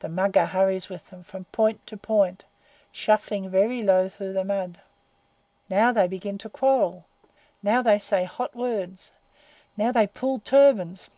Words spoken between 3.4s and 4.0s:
very